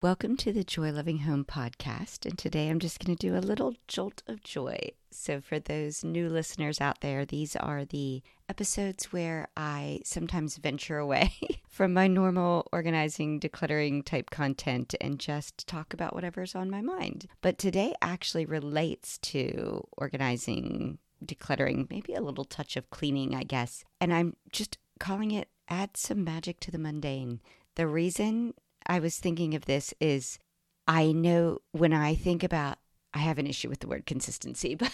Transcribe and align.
Welcome 0.00 0.36
to 0.36 0.52
the 0.52 0.62
Joy 0.62 0.92
Loving 0.92 1.18
Home 1.18 1.44
podcast. 1.44 2.24
And 2.24 2.38
today 2.38 2.68
I'm 2.68 2.78
just 2.78 3.04
going 3.04 3.16
to 3.16 3.20
do 3.20 3.36
a 3.36 3.42
little 3.42 3.74
jolt 3.88 4.22
of 4.28 4.44
joy. 4.44 4.78
So, 5.10 5.40
for 5.40 5.58
those 5.58 6.04
new 6.04 6.28
listeners 6.28 6.80
out 6.80 7.00
there, 7.00 7.24
these 7.24 7.56
are 7.56 7.84
the 7.84 8.22
episodes 8.48 9.12
where 9.12 9.48
I 9.56 10.02
sometimes 10.04 10.56
venture 10.58 10.98
away 10.98 11.32
from 11.68 11.94
my 11.94 12.06
normal 12.06 12.68
organizing, 12.72 13.40
decluttering 13.40 14.04
type 14.04 14.30
content 14.30 14.94
and 15.00 15.18
just 15.18 15.66
talk 15.66 15.92
about 15.92 16.14
whatever's 16.14 16.54
on 16.54 16.70
my 16.70 16.80
mind. 16.80 17.26
But 17.40 17.58
today 17.58 17.92
actually 18.00 18.46
relates 18.46 19.18
to 19.18 19.84
organizing, 19.96 20.98
decluttering, 21.24 21.90
maybe 21.90 22.14
a 22.14 22.22
little 22.22 22.44
touch 22.44 22.76
of 22.76 22.88
cleaning, 22.90 23.34
I 23.34 23.42
guess. 23.42 23.82
And 24.00 24.14
I'm 24.14 24.36
just 24.52 24.78
calling 25.00 25.32
it 25.32 25.48
Add 25.68 25.96
Some 25.96 26.22
Magic 26.22 26.60
to 26.60 26.70
the 26.70 26.78
Mundane. 26.78 27.40
The 27.74 27.88
reason 27.88 28.54
I 28.88 29.00
was 29.00 29.18
thinking 29.18 29.54
of 29.54 29.66
this 29.66 29.92
is 30.00 30.38
I 30.86 31.12
know 31.12 31.58
when 31.72 31.92
I 31.92 32.14
think 32.14 32.42
about, 32.42 32.78
I 33.12 33.18
have 33.18 33.38
an 33.38 33.46
issue 33.46 33.68
with 33.68 33.80
the 33.80 33.88
word 33.88 34.06
consistency, 34.06 34.74
but 34.74 34.92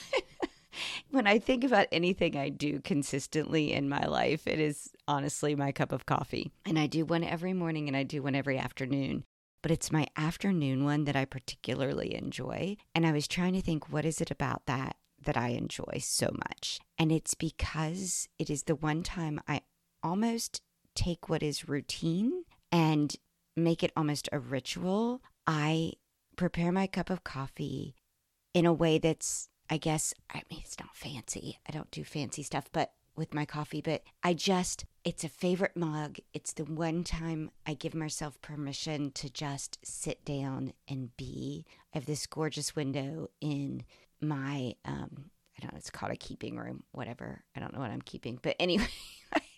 when 1.10 1.26
I 1.26 1.38
think 1.38 1.62
about 1.62 1.86
anything 1.92 2.36
I 2.36 2.48
do 2.48 2.80
consistently 2.80 3.72
in 3.72 3.88
my 3.88 4.04
life, 4.04 4.46
it 4.46 4.58
is 4.58 4.90
honestly 5.06 5.54
my 5.54 5.70
cup 5.70 5.92
of 5.92 6.06
coffee. 6.06 6.50
And 6.66 6.78
I 6.78 6.86
do 6.86 7.04
one 7.04 7.22
every 7.22 7.52
morning 7.52 7.86
and 7.86 7.96
I 7.96 8.02
do 8.02 8.22
one 8.22 8.34
every 8.34 8.58
afternoon. 8.58 9.24
But 9.62 9.70
it's 9.70 9.92
my 9.92 10.06
afternoon 10.16 10.84
one 10.84 11.04
that 11.04 11.16
I 11.16 11.24
particularly 11.24 12.14
enjoy. 12.14 12.76
And 12.94 13.06
I 13.06 13.12
was 13.12 13.26
trying 13.26 13.54
to 13.54 13.62
think, 13.62 13.90
what 13.90 14.04
is 14.04 14.20
it 14.20 14.30
about 14.30 14.66
that 14.66 14.96
that 15.24 15.36
I 15.38 15.50
enjoy 15.50 16.00
so 16.00 16.30
much? 16.32 16.80
And 16.98 17.10
it's 17.10 17.34
because 17.34 18.28
it 18.38 18.50
is 18.50 18.64
the 18.64 18.74
one 18.74 19.02
time 19.02 19.40
I 19.48 19.62
almost 20.02 20.60
take 20.94 21.28
what 21.28 21.42
is 21.42 21.68
routine 21.68 22.44
and 22.70 23.16
make 23.56 23.82
it 23.82 23.92
almost 23.96 24.28
a 24.32 24.38
ritual. 24.38 25.22
I 25.46 25.92
prepare 26.36 26.72
my 26.72 26.86
cup 26.86 27.10
of 27.10 27.24
coffee 27.24 27.94
in 28.52 28.66
a 28.66 28.72
way 28.72 28.98
that's, 28.98 29.48
I 29.70 29.76
guess, 29.76 30.14
I 30.30 30.42
mean, 30.50 30.60
it's 30.64 30.78
not 30.78 30.96
fancy. 30.96 31.58
I 31.68 31.72
don't 31.72 31.90
do 31.90 32.04
fancy 32.04 32.42
stuff, 32.42 32.66
but 32.72 32.92
with 33.16 33.34
my 33.34 33.44
coffee, 33.44 33.80
but 33.80 34.02
I 34.22 34.34
just, 34.34 34.84
it's 35.04 35.24
a 35.24 35.28
favorite 35.28 35.76
mug. 35.76 36.18
It's 36.32 36.52
the 36.52 36.64
one 36.64 37.04
time 37.04 37.50
I 37.66 37.74
give 37.74 37.94
myself 37.94 38.40
permission 38.40 39.12
to 39.12 39.30
just 39.30 39.78
sit 39.84 40.24
down 40.24 40.72
and 40.88 41.16
be. 41.16 41.64
I 41.94 41.98
have 41.98 42.06
this 42.06 42.26
gorgeous 42.26 42.74
window 42.74 43.30
in 43.40 43.84
my, 44.20 44.74
um, 44.84 45.30
I 45.56 45.60
don't 45.60 45.72
know, 45.72 45.78
it's 45.78 45.90
called 45.90 46.12
a 46.12 46.16
keeping 46.16 46.56
room, 46.56 46.82
whatever. 46.92 47.44
I 47.56 47.60
don't 47.60 47.72
know 47.72 47.80
what 47.80 47.90
I'm 47.90 48.02
keeping, 48.02 48.38
but 48.42 48.56
anyway, 48.58 48.88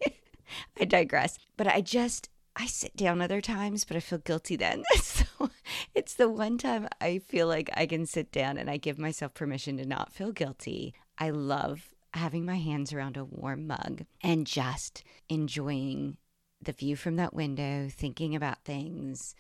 I 0.81 0.85
digress. 0.85 1.39
But 1.57 1.69
I 1.69 1.81
just, 1.81 2.29
I 2.57 2.67
sit 2.67 2.97
down 2.97 3.21
other 3.21 3.43
times, 3.43 3.85
but 3.85 3.99
I 3.99 4.01
feel 4.01 4.19
guilty 4.19 4.57
then. 4.57 4.83
so 4.97 5.51
it's 5.95 6.15
the 6.15 6.29
one 6.29 6.57
time 6.57 6.89
I 7.01 7.19
feel 7.19 7.47
like 7.47 7.69
I 7.75 7.87
can 7.87 8.07
sit 8.07 8.33
down 8.33 8.57
and 8.57 8.71
I 8.71 8.79
give 8.79 8.99
myself 8.99 9.35
permission 9.35 9.77
to 9.77 9.85
not 9.85 10.13
feel 10.13 10.33
guilty. 10.33 10.95
I 11.19 11.31
love 11.31 11.91
having 12.15 12.47
my 12.47 12.57
hands 12.57 12.95
around 12.95 13.19
a 13.19 13.25
warm 13.25 13.67
mug 13.67 14.07
and 14.23 14.47
just 14.47 15.05
enjoying 15.29 16.17
the 16.63 16.73
view 16.73 16.97
from 16.97 17.17
that 17.17 17.35
window, 17.35 17.89
thinking 17.91 18.35
about 18.35 18.65
things, 18.65 19.35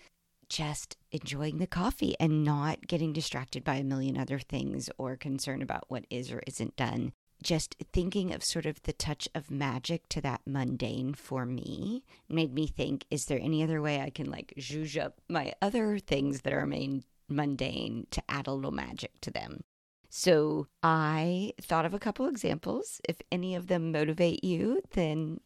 just 0.50 0.98
enjoying 1.10 1.56
the 1.56 1.66
coffee 1.66 2.14
and 2.20 2.44
not 2.44 2.86
getting 2.86 3.14
distracted 3.14 3.64
by 3.64 3.76
a 3.76 3.84
million 3.84 4.18
other 4.18 4.38
things 4.38 4.90
or 4.98 5.16
concern 5.16 5.62
about 5.62 5.84
what 5.88 6.04
is 6.10 6.30
or 6.30 6.42
isn't 6.46 6.76
done 6.76 7.12
just 7.42 7.76
thinking 7.92 8.32
of 8.32 8.42
sort 8.42 8.66
of 8.66 8.82
the 8.82 8.92
touch 8.92 9.28
of 9.34 9.50
magic 9.50 10.08
to 10.08 10.20
that 10.20 10.40
mundane 10.46 11.14
for 11.14 11.44
me 11.44 12.02
made 12.28 12.54
me 12.54 12.66
think 12.66 13.04
is 13.10 13.26
there 13.26 13.40
any 13.40 13.62
other 13.62 13.80
way 13.80 14.00
I 14.00 14.10
can 14.10 14.30
like 14.30 14.54
zhuzh 14.58 15.00
up 15.00 15.20
my 15.28 15.52
other 15.60 15.98
things 15.98 16.42
that 16.42 16.52
are 16.52 16.66
main 16.66 17.04
mundane 17.28 18.06
to 18.10 18.22
add 18.28 18.46
a 18.46 18.52
little 18.52 18.72
magic 18.72 19.20
to 19.22 19.30
them? 19.30 19.64
So 20.08 20.68
I 20.82 21.52
thought 21.60 21.84
of 21.84 21.92
a 21.92 21.98
couple 21.98 22.26
examples. 22.26 23.00
If 23.08 23.16
any 23.30 23.54
of 23.54 23.66
them 23.66 23.92
motivate 23.92 24.42
you, 24.44 24.80
then 24.92 25.40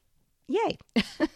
yay. 0.47 0.79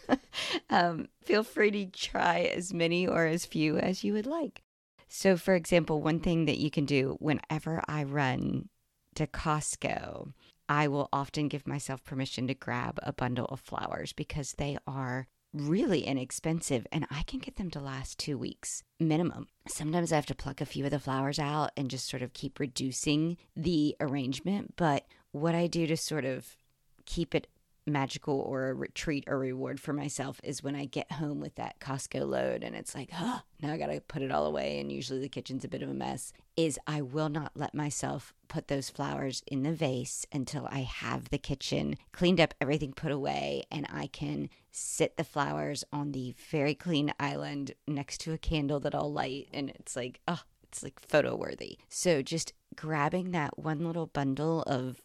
um, 0.69 1.07
feel 1.21 1.43
free 1.43 1.71
to 1.71 1.85
try 1.87 2.39
as 2.41 2.73
many 2.73 3.07
or 3.07 3.25
as 3.25 3.45
few 3.45 3.77
as 3.77 4.03
you 4.03 4.13
would 4.13 4.27
like. 4.27 4.61
So, 5.07 5.37
for 5.37 5.53
example, 5.55 6.01
one 6.01 6.19
thing 6.19 6.45
that 6.45 6.57
you 6.57 6.71
can 6.71 6.85
do 6.85 7.15
whenever 7.19 7.81
I 7.87 8.03
run 8.03 8.69
to 9.15 9.27
Costco, 9.27 10.33
I 10.67 10.87
will 10.87 11.09
often 11.13 11.47
give 11.47 11.67
myself 11.67 12.03
permission 12.03 12.47
to 12.47 12.53
grab 12.53 12.99
a 13.03 13.13
bundle 13.13 13.45
of 13.45 13.59
flowers 13.59 14.13
because 14.13 14.53
they 14.53 14.77
are 14.87 15.27
really 15.53 16.01
inexpensive 16.01 16.85
and 16.91 17.07
I 17.09 17.23
can 17.23 17.39
get 17.39 17.55
them 17.55 17.71
to 17.71 17.79
last 17.79 18.19
two 18.19 18.37
weeks 18.37 18.83
minimum. 18.99 19.47
Sometimes 19.67 20.11
I 20.11 20.15
have 20.15 20.25
to 20.27 20.35
pluck 20.35 20.59
a 20.59 20.65
few 20.65 20.85
of 20.85 20.91
the 20.91 20.99
flowers 20.99 21.39
out 21.39 21.71
and 21.77 21.89
just 21.89 22.09
sort 22.09 22.23
of 22.23 22.33
keep 22.33 22.59
reducing 22.59 23.37
the 23.55 23.95
arrangement. 23.99 24.73
But 24.75 25.05
what 25.31 25.55
I 25.55 25.67
do 25.67 25.87
to 25.87 25.97
sort 25.97 26.25
of 26.25 26.57
keep 27.05 27.33
it 27.35 27.47
magical 27.87 28.39
or 28.39 28.69
a 28.69 28.73
retreat 28.73 29.25
or 29.27 29.37
reward 29.37 29.79
for 29.79 29.93
myself 29.93 30.39
is 30.43 30.63
when 30.63 30.75
I 30.75 30.85
get 30.85 31.11
home 31.11 31.39
with 31.39 31.55
that 31.55 31.79
Costco 31.79 32.27
load 32.27 32.63
and 32.63 32.75
it's 32.75 32.95
like, 32.95 33.11
huh, 33.11 33.39
now 33.61 33.73
I 33.73 33.77
got 33.77 33.87
to 33.87 34.01
put 34.01 34.21
it 34.21 34.31
all 34.31 34.45
away. 34.45 34.79
And 34.79 34.91
usually 34.91 35.19
the 35.19 35.29
kitchen's 35.29 35.63
a 35.63 35.69
bit 35.69 35.83
of 35.83 35.89
a 35.89 35.93
mess. 35.93 36.33
Is 36.57 36.79
I 36.87 37.01
will 37.01 37.29
not 37.29 37.51
let 37.55 37.75
myself 37.75 38.33
put 38.47 38.67
those 38.67 38.89
flowers 38.89 39.43
in 39.47 39.63
the 39.63 39.73
vase 39.73 40.25
until 40.31 40.67
I 40.71 40.79
have 40.79 41.29
the 41.29 41.37
kitchen 41.37 41.97
cleaned 42.11 42.39
up, 42.39 42.53
everything 42.61 42.93
put 42.93 43.11
away, 43.11 43.63
and 43.71 43.85
I 43.91 44.07
can 44.07 44.49
sit 44.71 45.17
the 45.17 45.23
flowers 45.23 45.83
on 45.91 46.11
the 46.11 46.33
very 46.49 46.73
clean 46.73 47.13
island 47.19 47.73
next 47.87 48.19
to 48.21 48.33
a 48.33 48.37
candle 48.37 48.79
that 48.81 48.95
I'll 48.95 49.11
light. 49.11 49.47
And 49.53 49.69
it's 49.71 49.95
like, 49.95 50.21
oh, 50.27 50.41
it's 50.63 50.81
like 50.81 50.99
photo 50.99 51.35
worthy. 51.35 51.77
So 51.89 52.21
just 52.21 52.53
grabbing 52.75 53.31
that 53.31 53.59
one 53.59 53.79
little 53.79 54.07
bundle 54.07 54.63
of 54.63 55.01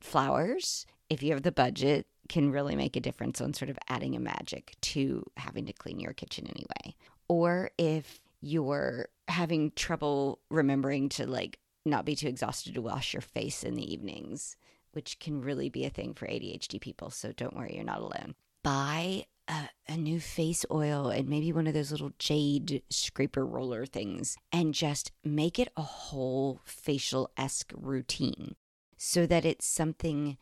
flowers 0.00 0.86
if 1.10 1.22
you 1.22 1.32
have 1.32 1.42
the 1.42 1.52
budget 1.52 2.06
can 2.28 2.52
really 2.52 2.76
make 2.76 2.96
a 2.96 3.00
difference 3.00 3.40
on 3.40 3.54
sort 3.54 3.70
of 3.70 3.78
adding 3.88 4.14
a 4.14 4.20
magic 4.20 4.76
to 4.80 5.24
having 5.36 5.66
to 5.66 5.72
clean 5.72 5.98
your 5.98 6.12
kitchen 6.12 6.46
anyway. 6.46 6.96
Or 7.28 7.70
if 7.78 8.20
you're 8.40 9.08
having 9.28 9.72
trouble 9.72 10.38
remembering 10.50 11.08
to 11.10 11.26
like 11.26 11.58
not 11.84 12.04
be 12.04 12.14
too 12.14 12.28
exhausted 12.28 12.74
to 12.74 12.82
wash 12.82 13.14
your 13.14 13.20
face 13.20 13.64
in 13.64 13.74
the 13.74 13.92
evenings, 13.92 14.56
which 14.92 15.18
can 15.18 15.40
really 15.40 15.68
be 15.68 15.84
a 15.84 15.90
thing 15.90 16.14
for 16.14 16.26
ADHD 16.26 16.80
people. 16.80 17.10
So 17.10 17.32
don't 17.32 17.56
worry, 17.56 17.74
you're 17.74 17.84
not 17.84 18.00
alone. 18.00 18.34
Buy 18.62 19.26
a, 19.48 19.70
a, 19.88 19.96
new 19.96 20.20
face 20.20 20.64
oil 20.70 21.08
and 21.08 21.28
maybe 21.28 21.52
one 21.52 21.66
of 21.66 21.74
those 21.74 21.90
little 21.90 22.12
jade 22.18 22.82
scraper 22.90 23.46
roller 23.46 23.86
things 23.86 24.36
and 24.52 24.74
just 24.74 25.12
make 25.24 25.58
it 25.58 25.68
a 25.76 25.82
whole 25.82 26.60
facial 26.64 27.30
esque 27.36 27.72
routine 27.74 28.56
so 28.96 29.26
that 29.26 29.44
it's 29.44 29.66
something 29.66 30.36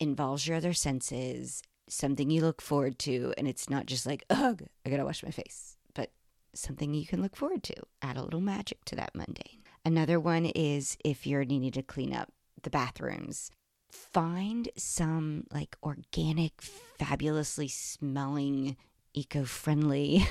involves 0.00 0.46
your 0.46 0.56
other 0.56 0.72
senses, 0.72 1.62
something 1.88 2.30
you 2.30 2.40
look 2.40 2.60
forward 2.60 2.98
to, 3.00 3.34
and 3.38 3.46
it's 3.46 3.70
not 3.70 3.86
just 3.86 4.06
like, 4.06 4.24
ugh, 4.30 4.62
I 4.84 4.90
gotta 4.90 5.04
wash 5.04 5.22
my 5.22 5.30
face, 5.30 5.76
but 5.94 6.10
something 6.54 6.94
you 6.94 7.06
can 7.06 7.22
look 7.22 7.36
forward 7.36 7.62
to. 7.64 7.74
Add 8.02 8.16
a 8.16 8.22
little 8.22 8.40
magic 8.40 8.84
to 8.86 8.96
that 8.96 9.14
mundane. 9.14 9.62
Another 9.84 10.18
one 10.18 10.46
is 10.46 10.96
if 11.04 11.26
you're 11.26 11.44
needing 11.44 11.72
to 11.72 11.82
clean 11.82 12.14
up 12.14 12.32
the 12.62 12.70
bathrooms, 12.70 13.50
find 13.90 14.68
some 14.76 15.44
like 15.52 15.76
organic, 15.82 16.60
fabulously 16.60 17.68
smelling, 17.68 18.76
eco 19.14 19.44
friendly 19.44 20.26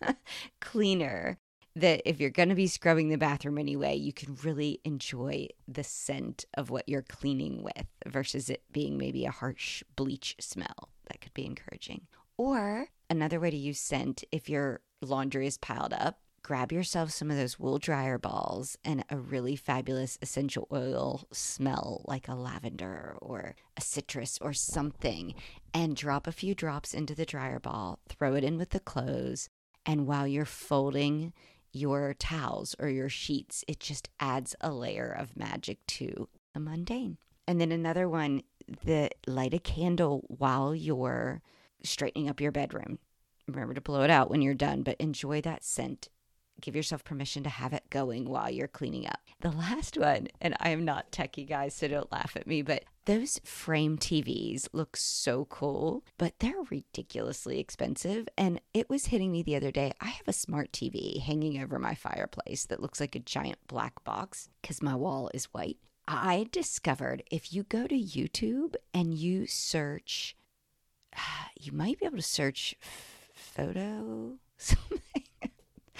cleaner 0.60 1.38
that 1.76 2.02
if 2.08 2.20
you're 2.20 2.30
going 2.30 2.48
to 2.48 2.54
be 2.54 2.66
scrubbing 2.66 3.08
the 3.08 3.18
bathroom 3.18 3.58
anyway, 3.58 3.94
you 3.94 4.12
can 4.12 4.36
really 4.42 4.80
enjoy 4.84 5.48
the 5.68 5.84
scent 5.84 6.44
of 6.54 6.70
what 6.70 6.88
you're 6.88 7.02
cleaning 7.02 7.62
with 7.62 7.86
versus 8.06 8.50
it 8.50 8.62
being 8.72 8.98
maybe 8.98 9.24
a 9.24 9.30
harsh 9.30 9.82
bleach 9.96 10.36
smell. 10.40 10.88
That 11.08 11.20
could 11.20 11.34
be 11.34 11.46
encouraging. 11.46 12.06
Or 12.36 12.88
another 13.08 13.38
way 13.38 13.50
to 13.50 13.56
use 13.56 13.78
scent 13.78 14.24
if 14.32 14.48
your 14.48 14.80
laundry 15.00 15.46
is 15.46 15.58
piled 15.58 15.92
up, 15.92 16.20
grab 16.42 16.72
yourself 16.72 17.10
some 17.10 17.30
of 17.30 17.36
those 17.36 17.58
wool 17.58 17.78
dryer 17.78 18.18
balls 18.18 18.76
and 18.84 19.04
a 19.10 19.18
really 19.18 19.56
fabulous 19.56 20.18
essential 20.22 20.66
oil 20.72 21.26
smell 21.32 22.02
like 22.06 22.28
a 22.28 22.34
lavender 22.34 23.16
or 23.20 23.54
a 23.76 23.80
citrus 23.80 24.38
or 24.40 24.52
something 24.52 25.34
and 25.74 25.96
drop 25.96 26.26
a 26.26 26.32
few 26.32 26.54
drops 26.54 26.94
into 26.94 27.14
the 27.14 27.26
dryer 27.26 27.60
ball, 27.60 27.98
throw 28.08 28.34
it 28.34 28.44
in 28.44 28.56
with 28.56 28.70
the 28.70 28.80
clothes, 28.80 29.48
and 29.86 30.06
while 30.06 30.26
you're 30.26 30.44
folding 30.44 31.32
your 31.72 32.14
towels 32.14 32.74
or 32.78 32.88
your 32.88 33.08
sheets. 33.08 33.64
It 33.68 33.80
just 33.80 34.08
adds 34.18 34.54
a 34.60 34.72
layer 34.72 35.10
of 35.10 35.36
magic 35.36 35.84
to 35.88 36.28
the 36.54 36.60
mundane. 36.60 37.18
And 37.46 37.60
then 37.60 37.72
another 37.72 38.08
one 38.08 38.42
that 38.84 39.14
light 39.26 39.54
a 39.54 39.58
candle 39.58 40.24
while 40.28 40.74
you're 40.74 41.42
straightening 41.82 42.28
up 42.28 42.40
your 42.40 42.52
bedroom. 42.52 42.98
Remember 43.48 43.74
to 43.74 43.80
blow 43.80 44.02
it 44.02 44.10
out 44.10 44.30
when 44.30 44.42
you're 44.42 44.54
done, 44.54 44.82
but 44.82 45.00
enjoy 45.00 45.40
that 45.40 45.64
scent. 45.64 46.08
Give 46.60 46.76
yourself 46.76 47.04
permission 47.04 47.42
to 47.44 47.48
have 47.48 47.72
it 47.72 47.90
going 47.90 48.28
while 48.28 48.50
you're 48.50 48.68
cleaning 48.68 49.06
up. 49.06 49.20
The 49.40 49.50
last 49.50 49.96
one, 49.96 50.28
and 50.40 50.54
I 50.60 50.70
am 50.70 50.84
not 50.84 51.10
techie 51.10 51.48
guys, 51.48 51.74
so 51.74 51.88
don't 51.88 52.12
laugh 52.12 52.36
at 52.36 52.46
me, 52.46 52.62
but 52.62 52.84
those 53.06 53.40
frame 53.44 53.96
TVs 53.96 54.68
look 54.72 54.96
so 54.96 55.46
cool, 55.46 56.04
but 56.18 56.38
they're 56.38 56.62
ridiculously 56.70 57.58
expensive. 57.58 58.28
And 58.36 58.60
it 58.74 58.90
was 58.90 59.06
hitting 59.06 59.32
me 59.32 59.42
the 59.42 59.56
other 59.56 59.70
day. 59.70 59.92
I 60.00 60.08
have 60.08 60.28
a 60.28 60.32
smart 60.32 60.72
TV 60.72 61.20
hanging 61.20 61.62
over 61.62 61.78
my 61.78 61.94
fireplace 61.94 62.66
that 62.66 62.80
looks 62.80 63.00
like 63.00 63.14
a 63.14 63.20
giant 63.20 63.58
black 63.66 64.04
box 64.04 64.48
because 64.60 64.82
my 64.82 64.94
wall 64.94 65.30
is 65.32 65.46
white. 65.46 65.78
I 66.06 66.48
discovered 66.50 67.22
if 67.30 67.52
you 67.52 67.62
go 67.62 67.86
to 67.86 67.94
YouTube 67.94 68.74
and 68.92 69.14
you 69.14 69.46
search, 69.46 70.36
you 71.60 71.72
might 71.72 71.98
be 71.98 72.06
able 72.06 72.16
to 72.16 72.22
search 72.22 72.76
photo 73.32 74.34
something. 74.56 75.19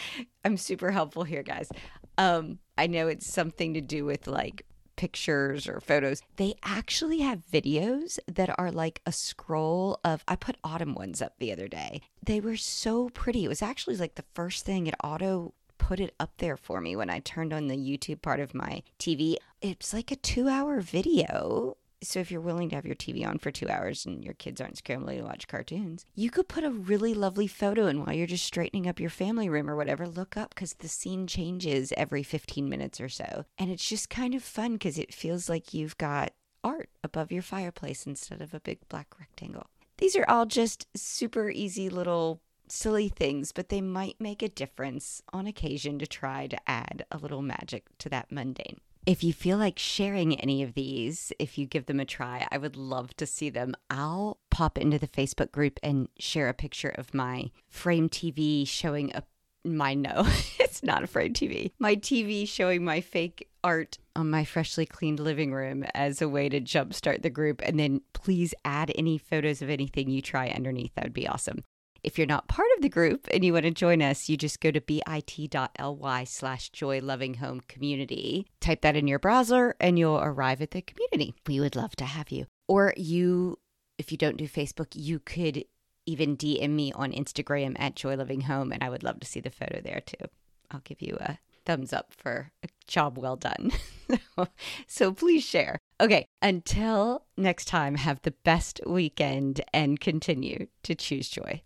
I'm 0.45 0.57
super 0.57 0.91
helpful 0.91 1.25
here, 1.25 1.43
guys. 1.43 1.71
Um, 2.19 2.59
I 2.77 2.87
know 2.87 3.09
it's 3.09 3.27
something 3.27 3.75
to 3.75 3.81
do 3.81 4.05
with 4.05 4.27
like 4.27 4.67
pictures 4.97 5.67
or 5.67 5.81
photos. 5.81 6.21
They 6.37 6.55
actually 6.63 7.21
have 7.21 7.43
videos 7.51 8.19
that 8.27 8.55
are 8.59 8.71
like 8.71 9.01
a 9.07 9.13
scroll 9.13 9.99
of. 10.05 10.23
I 10.29 10.37
put 10.37 10.57
autumn 10.63 10.95
ones 10.95 11.23
up 11.23 11.39
the 11.39 11.53
other 11.53 11.69
day. 11.69 12.03
They 12.23 12.41
were 12.41 12.57
so 12.57 13.09
pretty. 13.09 13.45
It 13.45 13.49
was 13.49 13.63
actually 13.63 13.97
like 13.97 14.17
the 14.17 14.25
first 14.35 14.67
thing 14.67 14.87
it 14.87 14.95
auto 15.03 15.55
put 15.79 16.01
it 16.01 16.15
up 16.21 16.33
there 16.37 16.59
for 16.59 16.81
me 16.81 16.95
when 16.95 17.09
I 17.09 17.21
turned 17.21 17.55
on 17.55 17.69
the 17.69 17.77
YouTube 17.77 18.21
part 18.21 18.41
of 18.41 18.55
my 18.55 18.83
TV. 18.99 19.37
It's 19.63 19.95
like 19.95 20.13
a 20.13 20.17
two 20.17 20.49
hour 20.49 20.81
video 20.81 21.79
so 22.03 22.21
if 22.21 22.31
you're 22.31 22.41
willing 22.41 22.69
to 22.71 22.77
have 22.77 22.87
your 22.87 22.95
TV 22.95 23.27
on 23.27 23.39
for 23.39 23.51
two 23.51 23.69
hours 23.69 24.07
and 24.07 24.25
your 24.25 24.35
kids 24.35 24.61
aren't 24.61 24.79
scrambling 24.79 25.19
to 25.19 25.25
watch 25.25 25.49
cartoons, 25.49 26.07
you 26.15 26.31
could 26.31 26.49
put 26.49 26.65
a 26.65 26.71
really 26.71 27.15
lovely 27.15 27.47
photo 27.47 27.87
in 27.87 28.05
while 28.05 28.15
you're 28.15 28.27
just 28.27 28.45
straightening 28.45 28.89
up 28.89 29.01
your 29.01 29.11
family 29.11 29.49
room 29.49 29.69
or 29.69 29.77
whatever. 29.77 30.07
Look 30.07 30.37
up 30.37 30.51
because 30.55 30.75
the 30.75 30.89
scene 30.89 31.27
changes 31.27 31.93
every 31.97 32.23
15 32.23 32.69
minutes 32.69 33.01
or 33.01 33.09
so. 33.09 33.45
And 33.59 33.71
it's 33.71 33.89
just 33.89 34.11
kind 34.11 34.35
of 34.35 34.43
fun 34.43 34.75
because 34.75 34.99
it 34.99 35.15
feels 35.15 35.49
like 35.49 35.75
you've 35.75 35.99
got 35.99 36.33
art 36.63 36.91
above 37.03 37.33
your 37.33 37.43
fireplace 37.43 38.07
instead 38.07 38.41
of 38.41 38.55
a 38.55 38.61
big 38.61 38.79
black 38.89 39.19
rectangle. 39.19 39.67
These 39.99 40.17
are 40.17 40.29
all 40.29 40.47
just 40.47 40.87
super 40.97 41.51
easy 41.51 41.89
little 41.89 42.41
silly 42.69 43.09
things, 43.09 43.53
but 43.53 43.69
they 43.69 43.81
might 43.81 44.21
make 44.21 44.43
a 44.43 44.49
difference 44.49 45.23
on 45.33 45.47
occasion 45.47 45.99
to 45.99 46.07
try 46.07 46.47
to 46.47 46.71
add 46.71 47.05
a 47.11 47.19
little 47.19 47.43
magic 47.43 47.87
to 47.99 48.09
that 48.09 48.31
mundane. 48.31 48.81
If 49.07 49.25
you 49.25 49.33
feel 49.33 49.57
like 49.57 49.79
sharing 49.79 50.39
any 50.39 50.63
of 50.63 50.75
these, 50.75 51.33
if 51.39 51.57
you 51.57 51.67
give 51.67 51.87
them 51.87 52.01
a 52.01 52.05
try, 52.05 52.47
I 52.51 52.59
would 52.59 52.77
love 52.77 53.17
to 53.17 53.27
see 53.27 53.49
them. 53.49 53.75
I'll 53.89 54.39
pop 54.51 54.77
into 54.77 54.99
the 54.99 55.09
Facebook 55.09 55.51
group 55.53 55.81
and 55.83 56.09
share 56.19 56.49
a 56.49 56.55
picture 56.55 56.91
of 56.91 57.15
my 57.15 57.51
frame 57.69 58.09
TV 58.09 58.69
showing 58.69 59.15
a 59.15 59.23
my 59.65 59.93
no, 59.95 60.27
it's 60.59 60.83
not 60.83 61.03
a 61.03 61.07
frame 61.07 61.35
TV. 61.35 61.73
My 61.79 61.97
TV 61.97 62.49
showing 62.49 62.85
my 62.85 63.01
fake 63.01 63.49
art 63.63 63.99
on 64.17 64.31
my 64.31 64.45
freshly 64.45 64.87
cleaned 64.87 65.21
living 65.21 65.53
room 65.53 65.85
as 65.95 66.23
a 66.23 66.29
way 66.29 66.49
to 66.49 66.61
jumpstart 66.61 67.23
the 67.23 67.31
group. 67.31 67.61
And 67.65 67.79
then 67.79 68.01
please 68.13 68.55
add 68.65 68.93
any 68.95 69.19
photos 69.19 69.61
of 69.61 69.71
anything 69.71 70.11
you 70.11 70.23
try 70.23 70.49
underneath. 70.49 70.95
That 70.95 71.05
would 71.05 71.13
be 71.13 71.29
awesome. 71.29 71.63
If 72.03 72.19
you're 72.19 72.27
not 72.27 72.49
part 72.49 72.69
of 72.77 72.83
the 72.83 72.89
group 72.89 73.29
and 73.33 73.45
you 73.45 73.53
want 73.53 73.65
to 73.65 73.71
join 73.71 74.03
us, 74.03 74.29
you 74.29 74.37
just 74.37 74.61
go 74.61 74.71
to 74.71 74.81
bit.ly 74.81 76.25
slash 76.25 76.71
joy 76.71 77.01
loving 77.01 77.35
home 77.35 77.61
community. 77.69 78.47
Type 78.61 78.83
that 78.83 78.97
in 78.97 79.09
your 79.09 79.19
browser 79.19 79.77
and 79.81 79.99
you'll 79.99 80.21
arrive 80.21 80.63
at 80.63 80.71
the 80.71 80.83
community. 80.83 81.35
We 81.47 81.61
would 81.61 81.77
love 81.77 81.97
to 81.97 82.05
have 82.05 82.31
you. 82.31 82.47
Or 82.69 82.95
you, 82.97 83.59
if 83.99 84.13
you 84.13 84.19
don't 84.19 84.37
do 84.37 84.49
Facebook, 84.49 84.89
you 84.95 85.19
could 85.19 85.65
even 86.07 86.37
DM 86.37 86.71
me 86.71 86.93
on 86.93 87.13
Instagram 87.13 87.77
at 87.79 87.97
Joy 87.97 88.17
Loving 88.17 88.43
Home, 88.43 88.73
and 88.73 88.83
I 88.83 88.91
would 88.91 89.03
love 89.03 89.21
to 89.21 89.27
see 89.27 89.41
the 89.41 89.51
photo 89.51 89.81
there 89.81 90.01
too. 90.01 90.27
I'll 90.71 90.81
give 90.81 91.03
you 91.03 91.17
a 91.21 91.39
thumbs 91.65 91.93
up 91.93 92.13
for 92.17 92.51
a 92.63 92.69
job 92.87 93.19
well 93.19 93.37
done. 93.37 93.71
so 94.87 95.13
please 95.13 95.45
share. 95.45 95.79
Okay, 96.01 96.27
until 96.41 97.25
next 97.37 97.67
time, 97.67 97.97
have 97.97 98.23
the 98.23 98.31
best 98.31 98.81
weekend 98.87 99.61
and 99.73 100.01
continue 100.01 100.67
to 100.85 100.95
choose 100.95 101.29
joy. 101.29 101.59